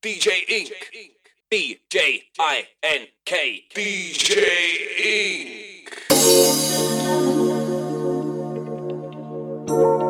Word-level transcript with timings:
DJ 0.00 0.48
Ink. 0.48 0.72
DJ 1.50 2.22
I 2.38 2.68
N 2.84 3.08
K. 3.24 3.64
DJ 3.74 4.46
Ink. 9.68 10.07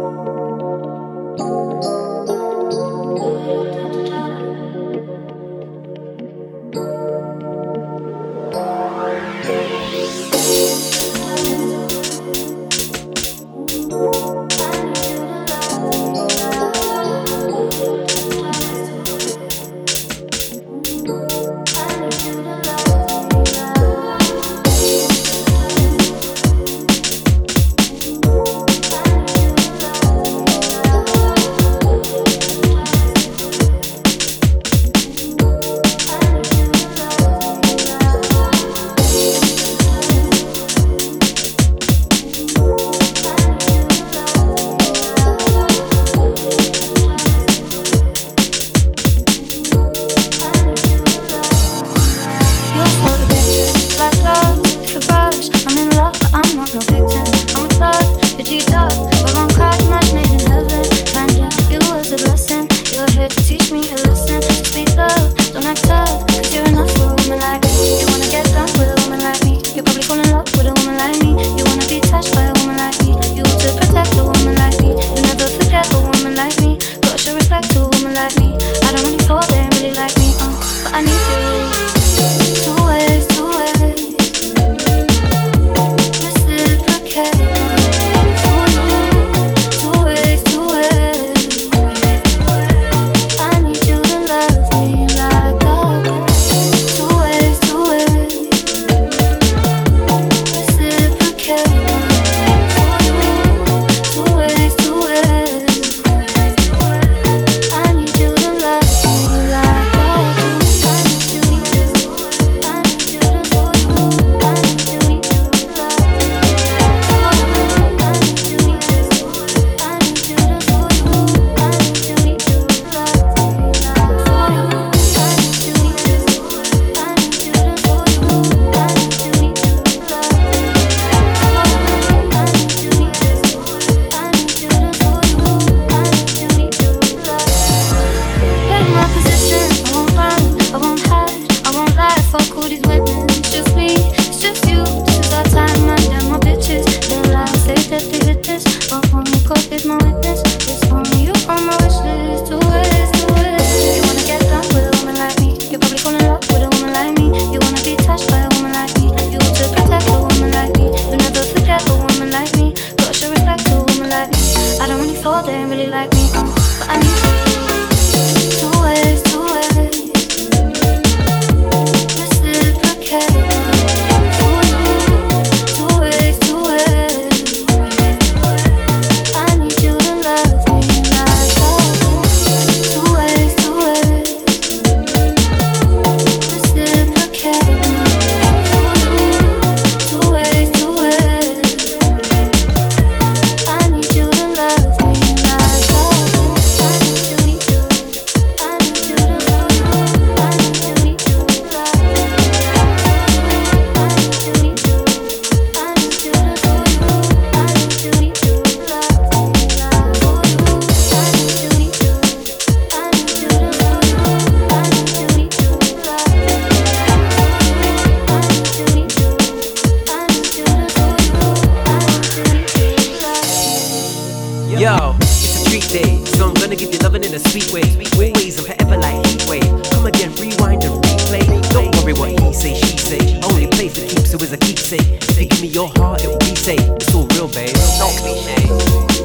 street 225.69 225.89
day. 225.93 226.25
So 226.25 226.49
I'm 226.49 226.55
gonna 226.55 226.77
give 226.77 226.93
you 226.93 226.99
loving 227.05 227.25
in 227.25 227.35
a 227.37 227.43
sweet 227.53 227.69
way. 227.77 227.85
Always 228.17 228.57
and 228.57 228.67
forever 228.67 228.97
like 228.97 229.21
heat 229.29 229.45
wave. 229.45 229.69
Come 229.93 230.09
again, 230.09 230.33
rewind 230.41 230.83
and 230.85 230.97
replay. 231.05 231.45
Don't 231.69 231.93
worry 232.01 232.17
what 232.17 232.33
he 232.33 232.53
say, 232.57 232.73
she 232.73 232.97
say. 232.97 233.21
Only 233.45 233.69
place 233.69 233.93
that 234.01 234.09
keeps, 234.09 234.33
so 234.33 234.41
it's 234.41 234.53
a 234.53 234.57
keepsake. 234.57 235.05
If 235.29 235.37
you 235.37 235.47
give 235.47 235.61
me 235.61 235.69
your 235.69 235.89
heart, 236.01 236.25
it 236.25 236.29
will 236.33 236.41
be 236.41 236.57
safe. 236.57 236.81
It's 236.97 237.13
all 237.13 237.29
real, 237.37 237.49
babe. 237.53 237.77
No 238.01 238.09
cliche. 238.17 238.57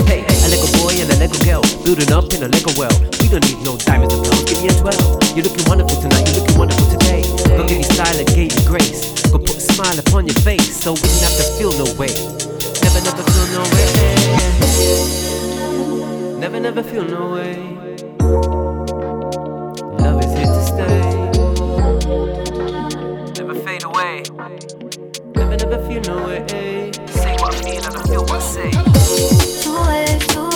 Hey, 0.04 0.28
a 0.28 0.48
little 0.52 0.68
boy 0.84 0.92
and 1.00 1.08
a 1.16 1.18
little 1.24 1.40
girl 1.48 1.64
building 1.88 2.12
up 2.12 2.28
in 2.36 2.44
a 2.44 2.50
little 2.52 2.76
well. 2.76 2.94
We 3.24 3.32
don't 3.32 3.44
need 3.48 3.64
no 3.64 3.80
diamonds 3.80 4.12
to 4.12 4.20
pearls. 4.20 4.44
Give 4.44 4.60
me 4.60 4.68
a 4.68 4.76
twelve. 4.76 5.00
You're 5.32 5.48
looking 5.48 5.64
wonderful 5.64 5.96
tonight. 6.04 6.28
You're 6.28 6.44
looking 6.44 6.60
wonderful 6.60 6.88
today. 6.92 7.24
Go 7.56 7.64
give 7.64 7.80
you 7.80 7.88
style 7.88 8.20
and 8.20 8.28
gave 8.36 8.52
you 8.52 8.64
grace. 8.68 9.16
Go 9.32 9.40
put 9.40 9.56
a 9.56 9.64
smile 9.64 9.96
upon 9.96 10.28
your 10.28 10.38
face, 10.44 10.76
so 10.76 10.92
we 10.92 11.08
don't 11.08 11.24
have 11.24 11.38
to 11.40 11.46
feel 11.56 11.72
no 11.80 11.88
way. 11.96 12.12
Never, 12.84 13.00
never 13.00 13.24
feel 13.32 13.48
no 13.56 13.64
way. 13.72 15.23
Never, 16.44 16.60
never 16.60 16.84
feel 16.84 17.06
no 17.06 17.32
way. 17.32 17.56
Love 19.98 20.20
is 20.22 20.34
here 20.34 20.46
to 20.46 20.62
stay. 20.62 21.00
Never 23.42 23.56
fade 23.62 23.84
away. 23.86 24.24
Never, 25.36 25.56
never 25.56 25.80
feel 25.88 26.02
no 26.02 26.26
way. 26.28 26.92
Say 27.08 27.34
what 27.40 27.56
I 27.56 27.62
feel, 27.62 27.86
I 27.86 28.04
feel 28.10 28.24
what 28.24 28.32
I 28.32 28.40
say. 28.42 28.72
Too 29.64 29.72
late, 29.88 30.20
too 30.20 30.42
late. 30.42 30.53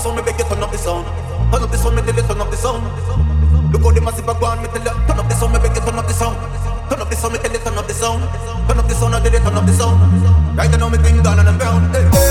sound, 0.00 0.16
me 0.16 0.22
beg 0.22 0.38
you 0.38 0.44
turn 0.44 0.62
up 0.62 0.72
the 0.72 0.78
sound. 0.78 1.04
Turn 1.52 1.62
up 1.62 1.70
the 1.70 1.76
sound, 1.76 1.96
me 1.96 2.02
tell 2.02 2.16
you 2.16 2.22
turn 2.22 2.40
up 2.40 2.50
the 2.50 2.56
sound. 2.56 2.82
Look 3.72 3.82
how 3.82 3.92
the 3.92 4.00
massive 4.00 4.28
a 4.28 4.34
me 4.34 4.68
tell 4.72 4.80
you 4.80 4.92
turn 5.06 5.20
up 5.20 5.28
the 5.28 5.34
sound, 5.36 5.52
me 5.52 5.58
beg 5.60 5.76
you 5.76 5.82
turn 5.82 5.98
up 5.98 6.06
the 6.06 6.14
sound. 6.14 6.36
Turn 6.88 7.00
up 7.00 7.10
the 7.10 7.16
sound, 7.16 7.32
me 7.34 7.38
tell 7.38 7.52
you 7.52 7.58
turn 7.58 7.78
up 7.78 7.86
the 7.86 7.94
sound. 7.94 8.22
Turn 8.68 8.78
up 8.78 8.88
the 8.88 8.94
sound, 8.94 9.14
I 9.14 9.20
tell 9.20 9.32
you 9.32 9.38
turn 9.38 9.54
up 9.54 9.66
the 9.66 9.72
sound. 9.72 10.56
Right 10.56 10.70
now 10.70 10.88
me 10.88 10.98
green, 10.98 11.22
down 11.22 11.38
and 11.38 11.48
I'm 11.48 11.58
brown. 11.58 11.92
Hey. 11.92 12.29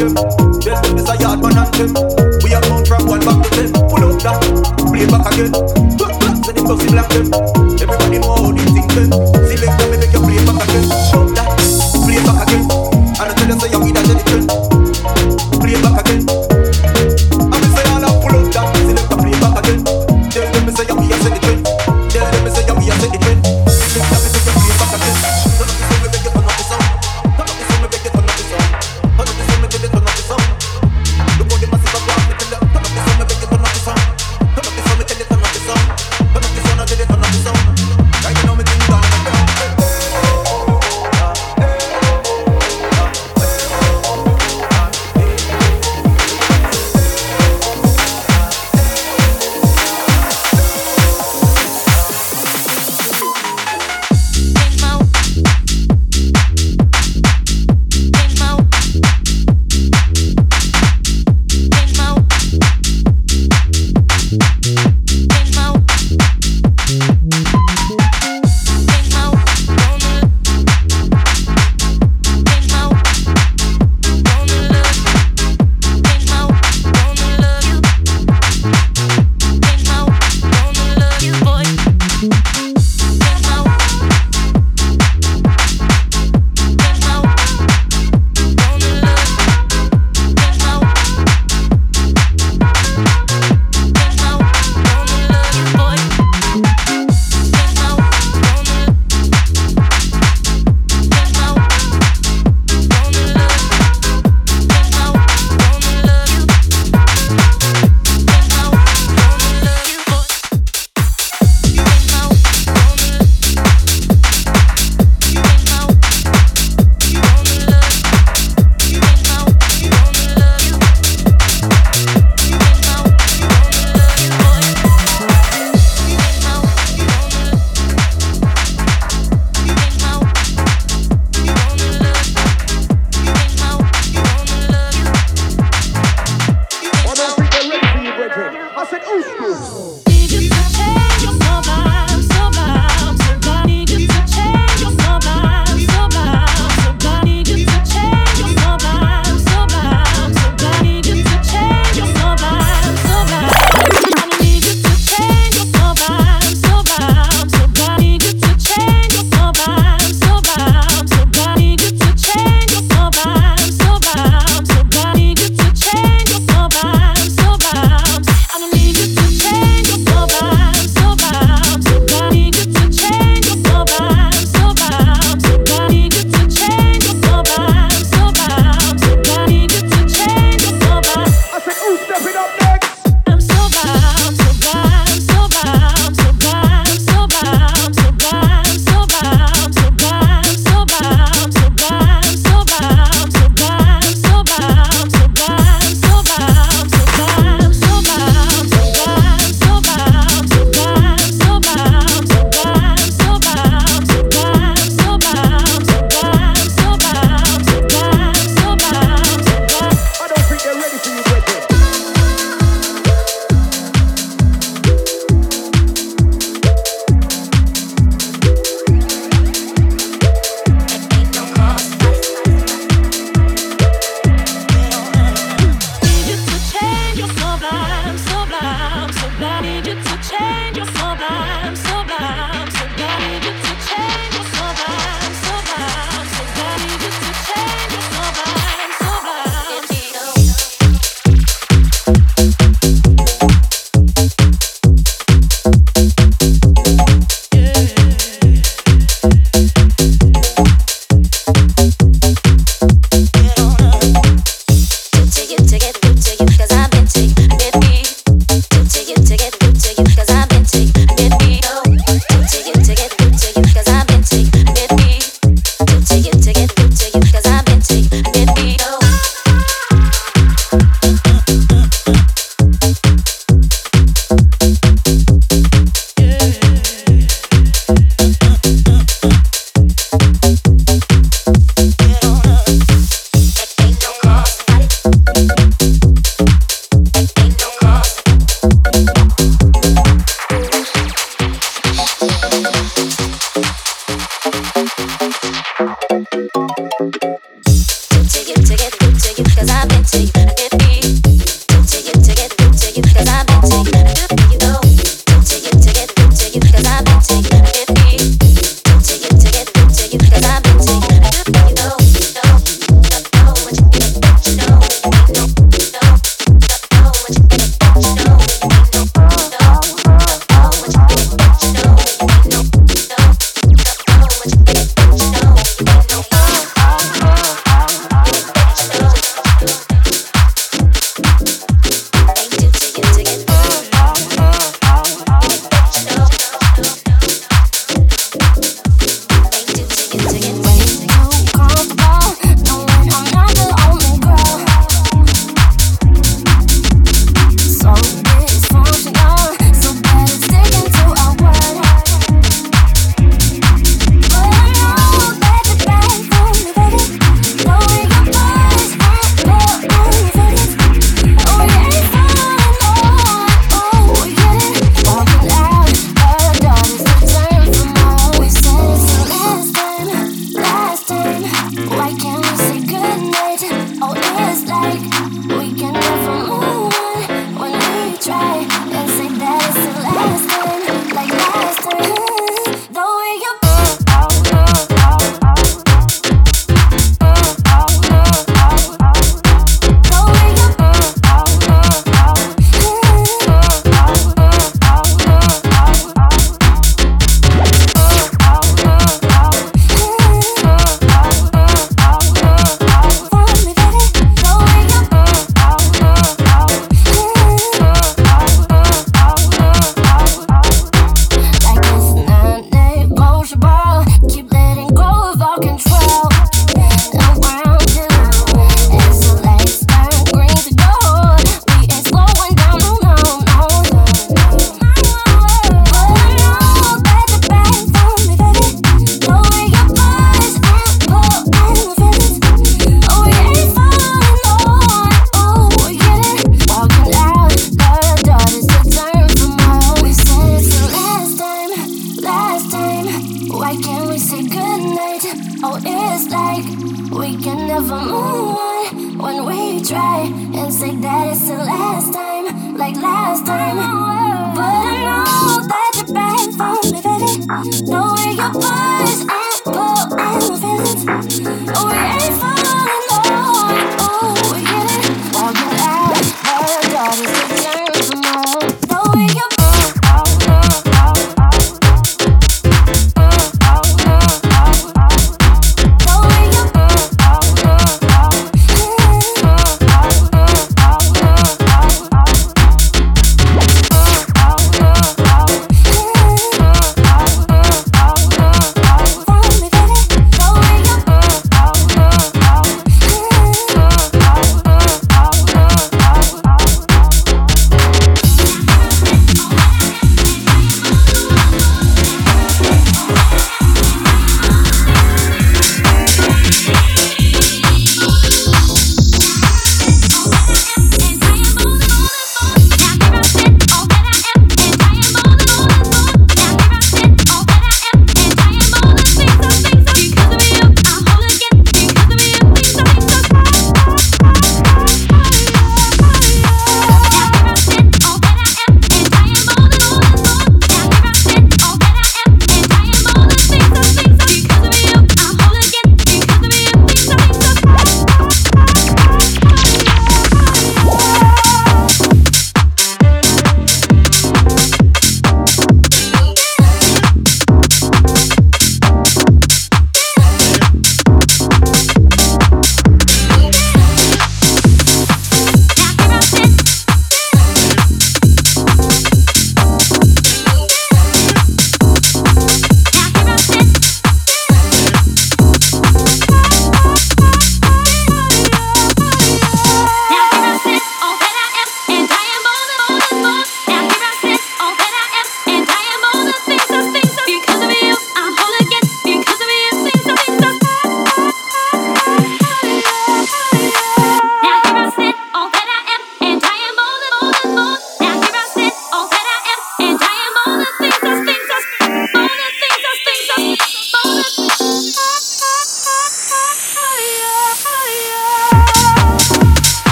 them. 0.00 0.14
Yes, 0.62 0.80
this 0.92 1.08
a 1.08 1.16
yard 1.20 1.40
man 1.40 1.54
them. 1.72 1.92
We 2.42 2.54
are 2.54 2.62
going 2.62 2.84
from 2.84 3.06
one 3.06 3.20
back 3.20 3.44
to 3.44 3.50
ten. 3.50 3.72
Pull 3.72 4.04
up 4.04 4.22
that, 4.22 4.76
play 4.78 5.06
back 5.06 5.32
again. 5.32 5.52
Two 5.96 6.08
blocks 6.18 6.48
and 6.48 6.58
it 6.58 6.64
doesn't 6.64 6.94
like 6.94 7.08
them. 7.10 7.59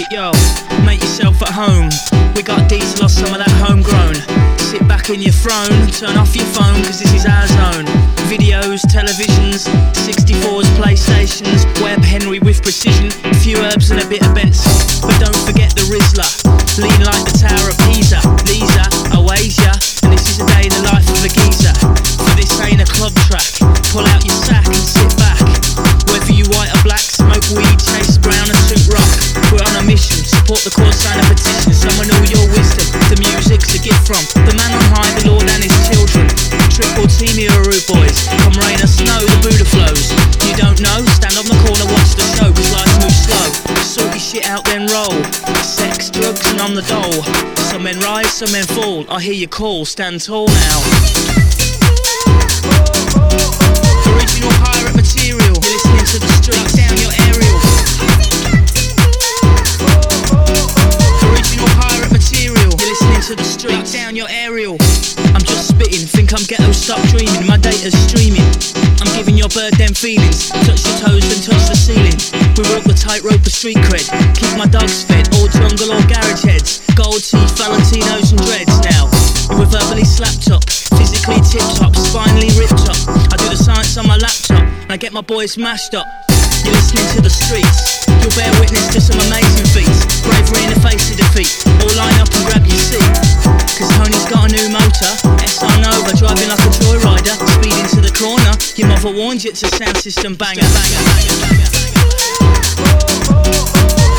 It, 0.00 0.08
yo. 0.08 0.32
Make 0.88 1.04
yourself 1.04 1.42
at 1.44 1.52
home. 1.52 1.92
We 2.32 2.40
got 2.40 2.72
diesel 2.72 3.04
or 3.04 3.12
some 3.12 3.36
of 3.36 3.40
that 3.44 3.52
homegrown. 3.60 4.16
Sit 4.56 4.80
back 4.88 5.12
in 5.12 5.20
your 5.20 5.36
throne, 5.36 5.68
turn 5.92 6.16
off 6.16 6.32
your 6.32 6.48
phone, 6.56 6.80
cause 6.88 7.04
this 7.04 7.12
is 7.12 7.28
our 7.28 7.44
zone. 7.60 7.84
Videos, 8.32 8.80
televisions, 8.88 9.68
64s, 9.92 10.64
PlayStations, 10.80 11.68
Web 11.84 12.00
Henry 12.00 12.40
with 12.40 12.62
precision, 12.62 13.12
few 13.44 13.60
herbs 13.60 13.90
and 13.90 14.00
a 14.00 14.08
bit 14.08 14.24
of 14.24 14.32
Benson. 14.32 14.72
But 15.04 15.20
don't 15.20 15.40
forget 15.44 15.76
the 15.76 15.84
Rizla, 15.92 16.24
lean 16.80 17.00
like 17.04 17.24
the 17.28 17.36
Tower 17.36 17.68
of 17.68 17.76
Pisa. 17.84 18.24
Lisa, 18.48 18.84
Oasia, 19.12 19.74
and 20.00 20.16
this 20.16 20.24
is 20.32 20.40
a 20.40 20.46
day 20.48 20.64
in 20.64 20.72
the 20.80 20.84
life 20.88 21.04
of 21.12 21.20
a 21.20 21.28
geezer. 21.28 21.76
For 22.24 22.34
this 22.40 22.56
ain't 22.64 22.80
a 22.80 22.88
club 22.88 23.12
track, 23.28 23.52
pull 23.92 24.08
out 24.08 24.24
your 24.24 24.38
sack 24.48 24.59
support 30.50 30.66
the 30.66 30.74
cause, 30.74 30.98
sign 30.98 31.14
a 31.14 31.24
petition. 31.30 31.70
Someone 31.70 32.10
know 32.10 32.18
your 32.26 32.42
wisdom, 32.50 32.82
the 33.06 33.14
music's 33.22 33.70
a 33.70 33.78
gift 33.78 34.02
from 34.02 34.18
the 34.42 34.54
man 34.58 34.74
on 34.74 34.82
high, 34.90 35.06
the 35.22 35.30
Lord 35.30 35.46
and 35.46 35.62
his 35.62 35.70
children. 35.86 36.26
Triple 36.74 37.06
team 37.06 37.38
rude 37.38 37.86
boys. 37.86 38.26
Come 38.42 38.58
rain 38.58 38.74
or 38.82 38.90
snow, 38.90 39.22
the 39.22 39.38
Buddha 39.46 39.62
flows. 39.62 40.10
You 40.42 40.58
don't 40.58 40.82
know? 40.82 41.06
Stand 41.14 41.38
on 41.38 41.46
the 41.46 41.54
corner, 41.62 41.86
watch 41.94 42.18
the 42.18 42.26
show, 42.34 42.50
cause 42.50 42.70
life 42.74 42.90
moves 42.98 43.30
slow. 43.30 43.46
Sort 43.86 44.10
your 44.10 44.18
shit 44.18 44.44
out, 44.50 44.66
then 44.66 44.90
roll. 44.90 45.14
Sex, 45.62 46.10
drugs, 46.10 46.42
and 46.50 46.58
on 46.58 46.74
the 46.74 46.82
dole. 46.90 47.22
Some 47.70 47.86
men 47.86 48.02
rise, 48.02 48.34
some 48.34 48.50
men 48.50 48.66
fall. 48.74 49.06
I 49.06 49.22
hear 49.22 49.38
your 49.38 49.54
call, 49.54 49.86
stand 49.86 50.18
tall 50.18 50.50
now. 50.50 50.78
Original 54.18 54.50
pirate 54.66 54.98
material. 54.98 55.54
You're 55.62 55.78
listening 55.78 56.06
to 56.10 56.18
the 56.18 56.30
streets, 56.42 56.74
down 56.74 56.98
your 56.98 57.14
aerial. 57.30 58.29
To 63.30 63.36
the 63.36 63.46
streets, 63.46 63.94
down 63.94 64.16
your 64.16 64.26
aerial. 64.26 64.74
I'm 65.38 65.44
just 65.46 65.70
spitting, 65.70 66.02
think 66.02 66.34
I'm 66.34 66.42
ghetto, 66.50 66.74
stop 66.74 66.98
dreaming. 67.14 67.46
My 67.46 67.62
data's 67.62 67.94
streaming. 68.10 68.42
I'm 68.98 69.06
giving 69.14 69.38
your 69.38 69.46
bird 69.54 69.70
them 69.78 69.94
feelings. 69.94 70.50
Touch 70.66 70.82
your 70.82 70.98
toes 70.98 71.22
and 71.30 71.38
touch 71.38 71.62
the 71.70 71.78
ceiling. 71.78 72.18
We 72.58 72.66
walk 72.74 72.82
the 72.90 72.96
tightrope 72.98 73.38
of 73.38 73.54
street 73.54 73.78
cred. 73.86 74.02
Keep 74.34 74.58
my 74.58 74.66
dogs 74.66 75.06
fed, 75.06 75.30
all 75.38 75.46
jungle 75.46 75.94
or 75.94 76.02
garage 76.10 76.42
heads. 76.42 76.82
Gold 76.98 77.22
teeth, 77.22 77.54
Valentinos 77.54 78.34
and 78.34 78.42
dreads 78.50 78.74
now. 78.82 79.06
We're 79.54 79.70
verbally 79.70 80.02
slapped 80.02 80.50
up, 80.50 80.66
physically 80.98 81.38
tip 81.46 81.62
top, 81.78 81.94
spinally 81.94 82.50
ripped 82.58 82.90
up. 82.90 82.98
I 83.30 83.38
do 83.38 83.46
the 83.46 83.54
science 83.54 83.94
on 83.94 84.10
my 84.10 84.18
laptop, 84.18 84.58
and 84.58 84.90
I 84.90 84.96
get 84.96 85.12
my 85.12 85.22
boys 85.22 85.54
mashed 85.54 85.94
up. 85.94 86.29
You're 86.64 86.76
listening 86.76 87.08
to 87.16 87.20
the 87.24 87.32
streets. 87.32 88.04
You'll 88.20 88.34
bear 88.36 88.52
witness 88.60 88.88
to 88.92 89.00
some 89.00 89.16
amazing 89.28 89.64
feats. 89.72 90.20
Bravery 90.20 90.68
in 90.68 90.70
the 90.76 90.80
face 90.84 91.08
of 91.08 91.16
defeat. 91.16 91.48
All 91.80 91.94
line 91.96 92.16
up 92.20 92.28
and 92.36 92.44
grab 92.44 92.64
your 92.68 92.76
seat. 92.76 93.04
Cause 93.80 93.88
Tony's 93.96 94.26
got 94.28 94.48
a 94.48 94.50
new 94.52 94.68
motor. 94.68 95.12
SR 95.40 95.76
Nova 95.80 96.12
driving 96.16 96.52
like 96.52 96.60
a 96.60 96.70
joyrider. 96.84 97.34
Speeding 97.56 97.88
to 97.96 98.00
the 98.04 98.12
corner. 98.12 98.52
Your 98.76 98.88
mother 98.88 99.10
warned 99.12 99.44
you 99.44 99.50
it's 99.50 99.62
a 99.62 99.70
sound 99.72 99.96
system 99.96 100.36
banger. 100.36 100.60
banger, 100.60 101.00
banger, 101.08 101.36
banger. 101.48 101.70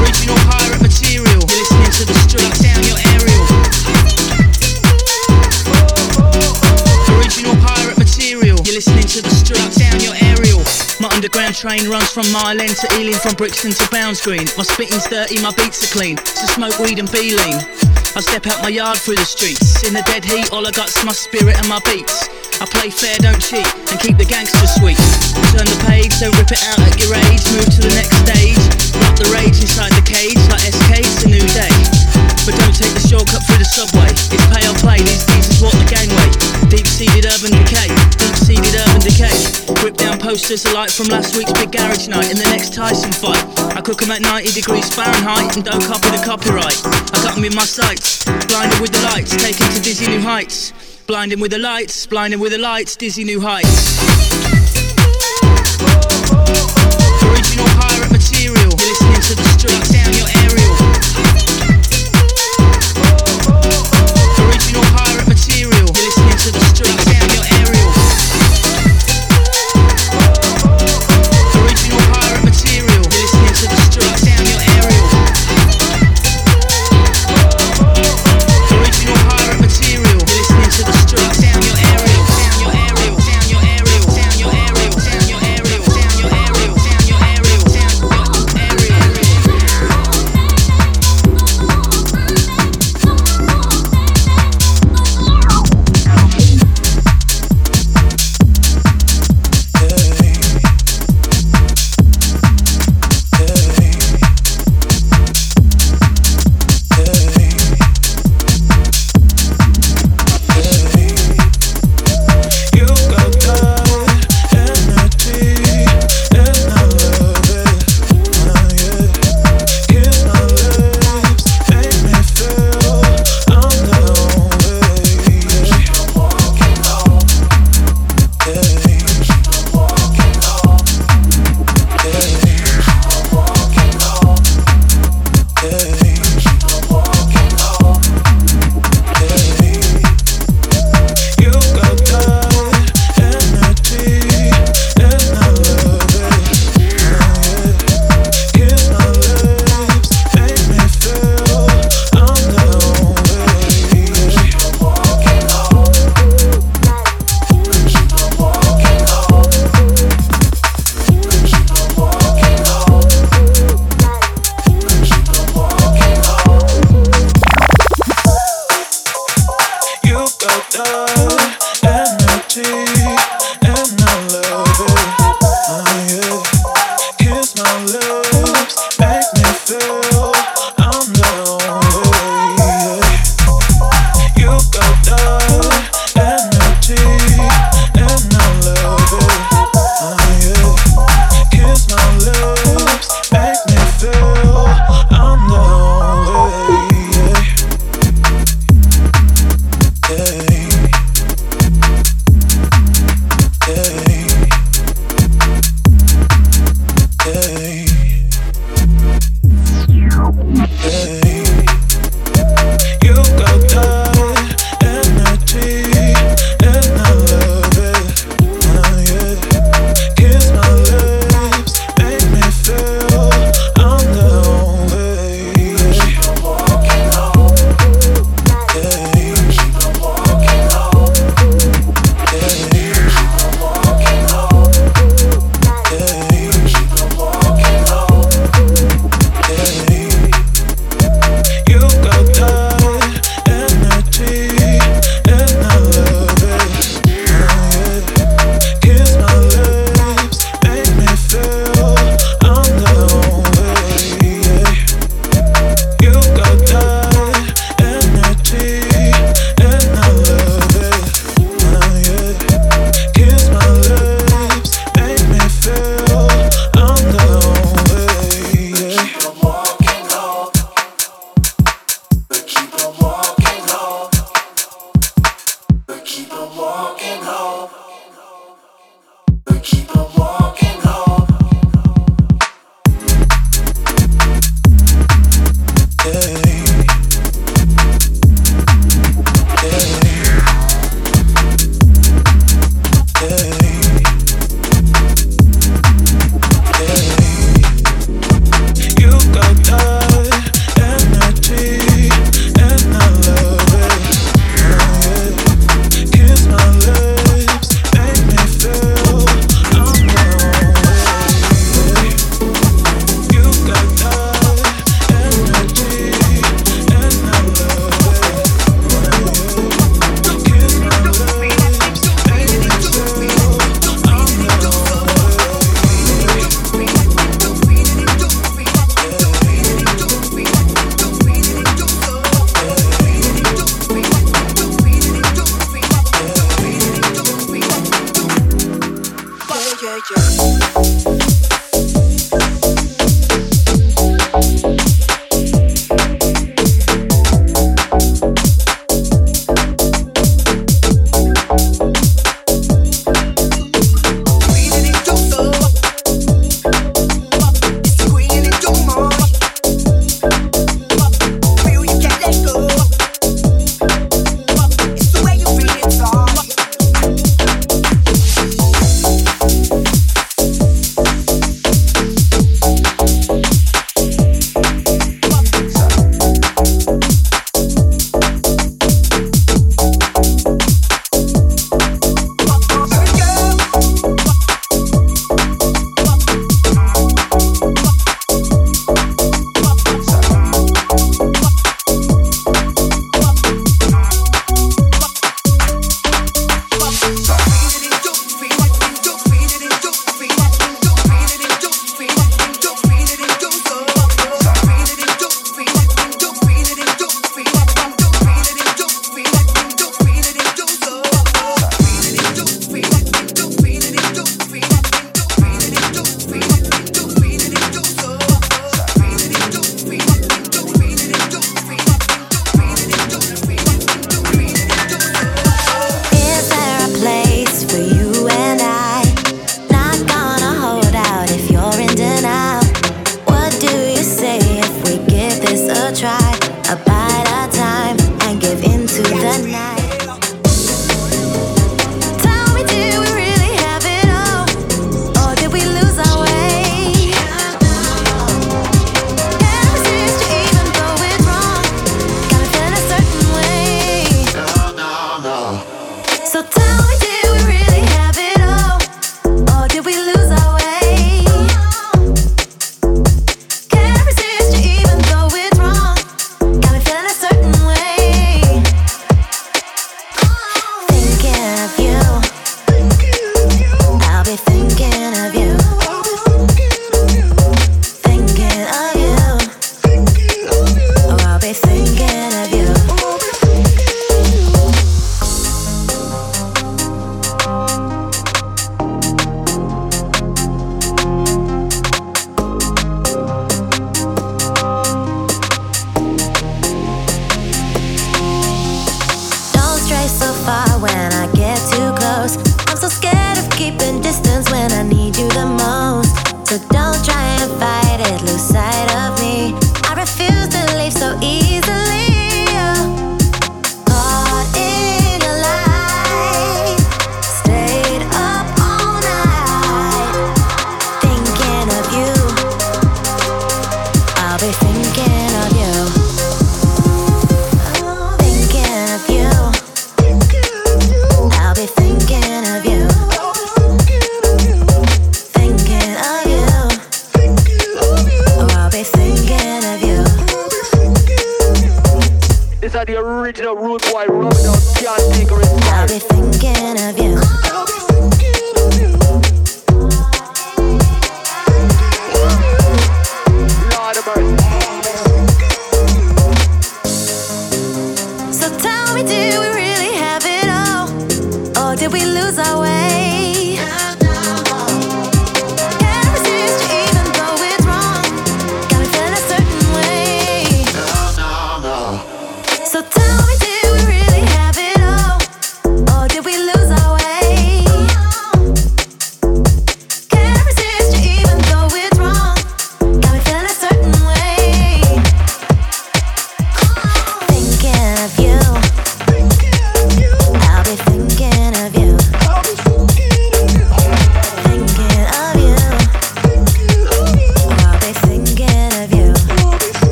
Original 0.00 0.38
pirate 0.48 0.80
material. 0.80 1.42
You're 1.44 1.60
listening 1.60 1.92
to 2.00 2.04
the 2.08 2.16
streets. 2.24 2.64
Down 2.64 2.80
your 2.88 2.98
aerial. 3.12 3.61
Underground 11.22 11.54
train 11.54 11.86
runs 11.86 12.10
from 12.10 12.26
Mile 12.34 12.58
End 12.58 12.74
to 12.74 12.88
Ealing, 12.98 13.14
from 13.14 13.38
Brixton 13.38 13.70
to 13.70 13.86
Bounds 13.94 14.20
Green. 14.20 14.42
My 14.58 14.66
spitting's 14.66 15.06
dirty, 15.06 15.38
my 15.38 15.54
beats 15.54 15.78
are 15.86 15.92
clean. 15.94 16.18
So 16.18 16.50
smoke 16.50 16.74
weed 16.82 16.98
and 16.98 17.06
be 17.12 17.30
lean. 17.38 17.62
I 18.18 18.20
step 18.26 18.44
out 18.50 18.58
my 18.58 18.74
yard 18.74 18.98
through 18.98 19.22
the 19.22 19.24
streets. 19.24 19.86
In 19.86 19.94
the 19.94 20.02
dead 20.02 20.24
heat, 20.24 20.50
all 20.50 20.66
I 20.66 20.72
got's 20.72 20.98
my 21.06 21.12
spirit 21.12 21.54
and 21.54 21.68
my 21.68 21.78
beats. 21.86 22.26
I 22.58 22.66
play 22.66 22.90
fair, 22.90 23.14
don't 23.22 23.38
cheat, 23.38 23.70
and 23.94 24.02
keep 24.02 24.18
the 24.18 24.26
gangster 24.26 24.66
sweet. 24.66 24.98
Turn 25.54 25.70
the 25.70 25.78
page, 25.86 26.10
don't 26.18 26.34
rip 26.34 26.50
it 26.50 26.62
out 26.66 26.82
at 26.82 26.98
your 26.98 27.14
age. 27.14 27.46
Move 27.54 27.70
to 27.70 27.80
the 27.86 27.94
next 27.94 28.18
stage. 28.26 28.58
Lock 28.98 29.14
the 29.14 29.30
rage 29.30 29.62
inside 29.62 29.94
the 29.94 30.02
cage, 30.02 30.42
like 30.50 30.66
SK, 30.74 31.06
it's 31.06 31.22
a 31.22 31.28
new 31.30 31.46
day. 31.54 32.01
But 32.42 32.58
don't 32.58 32.74
take 32.74 32.90
the 32.90 33.06
shortcut 33.06 33.46
through 33.46 33.62
the 33.62 33.70
subway. 33.70 34.10
It's 34.10 34.46
pay 34.50 34.66
or 34.66 34.74
play, 34.82 34.98
these 34.98 35.22
geezers 35.30 35.62
walk 35.62 35.78
the 35.78 35.86
gangway. 35.86 36.26
Deep 36.66 36.86
seated 36.90 37.22
urban 37.30 37.54
decay, 37.54 37.86
deep 38.18 38.34
seated 38.34 38.74
urban 38.74 38.98
decay. 38.98 39.30
Rip 39.78 39.94
down 39.94 40.18
posters 40.18 40.66
alike 40.66 40.90
from 40.90 41.06
last 41.06 41.36
week's 41.38 41.52
big 41.52 41.70
garage 41.70 42.08
night 42.08 42.34
in 42.34 42.36
the 42.36 42.48
next 42.50 42.74
Tyson 42.74 43.12
fight. 43.12 43.46
I 43.78 43.80
cook 43.80 44.02
'em 44.02 44.10
at 44.10 44.22
90 44.22 44.50
degrees 44.50 44.90
Fahrenheit 44.90 45.54
and 45.54 45.64
don't 45.64 45.84
copy 45.86 46.10
the 46.10 46.22
copyright. 46.26 46.82
I 47.14 47.22
got 47.22 47.36
'em 47.38 47.44
in 47.44 47.54
my 47.54 47.64
sights, 47.64 48.24
blinded 48.50 48.80
with 48.80 48.90
the 48.90 49.02
lights, 49.14 49.36
taken 49.36 49.70
to 49.70 49.80
dizzy 49.80 50.08
new 50.08 50.20
heights. 50.20 50.72
Blinding 51.06 51.38
with 51.38 51.52
the 51.52 51.58
lights, 51.58 52.06
blinding 52.06 52.40
with 52.40 52.50
the 52.50 52.58
lights, 52.58 52.96
dizzy 52.96 53.22
new 53.22 53.40
heights. 53.40 53.98
Original 57.22 57.68
pirate 57.78 58.10
material. 58.10 58.74
You're 58.78 58.90
listening 58.90 59.22
to 59.30 59.34
the 59.34 59.46
streets, 59.54 60.01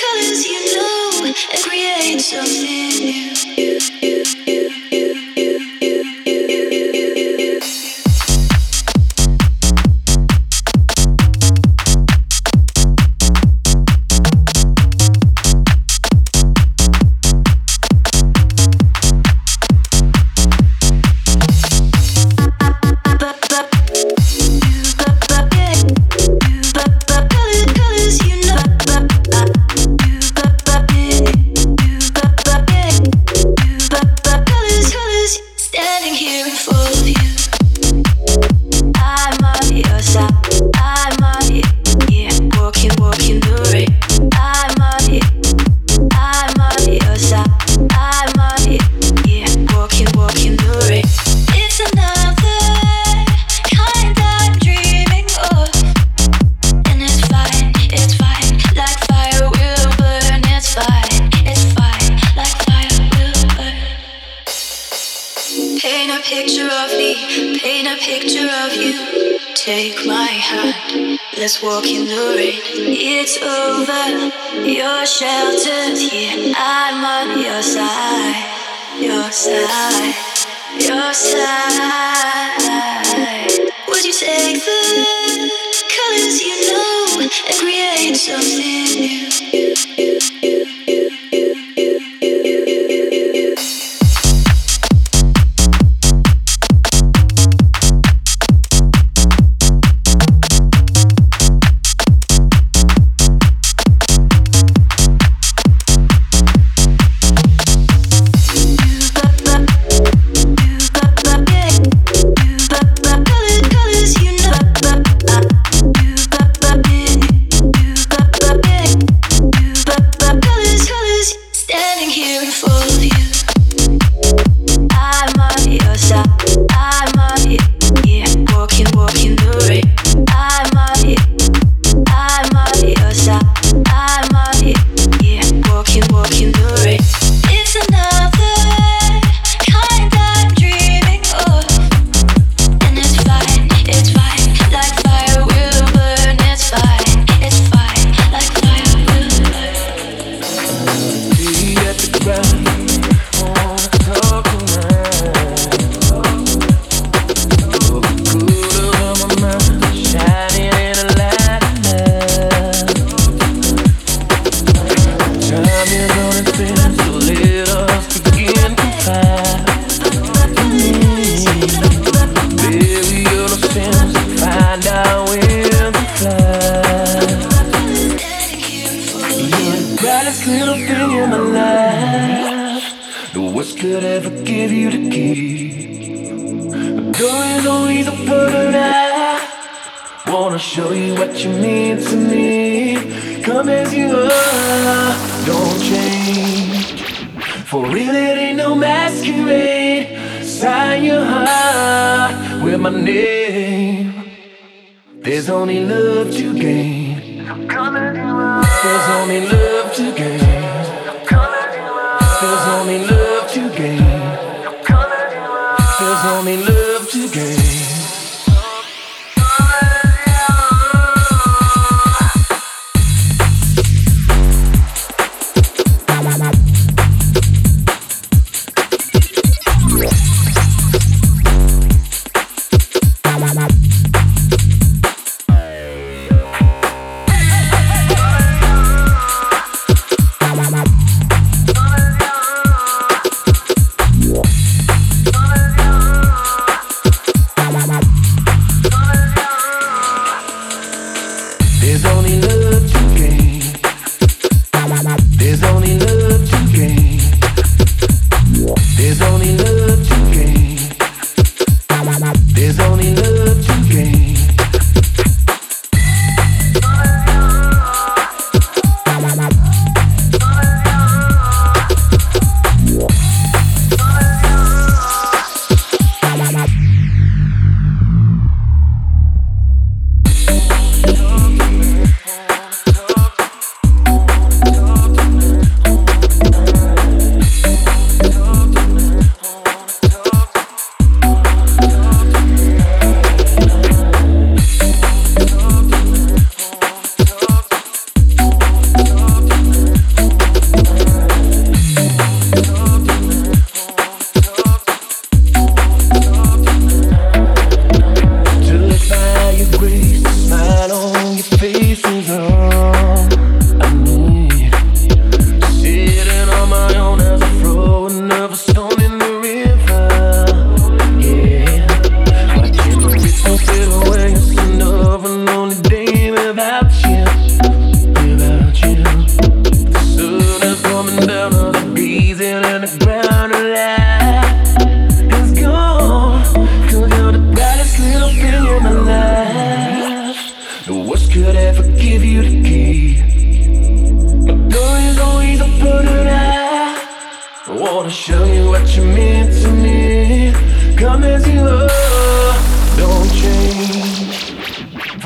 colors 0.00 0.46
you 0.46 0.76
know, 0.76 1.24
and 1.24 1.62
create 1.64 2.20
something 2.20 3.04
new. 3.04 3.34
new, 4.02 4.24
new, 4.46 4.70
new 4.92 5.25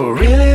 For 0.01 0.15
real, 0.15 0.50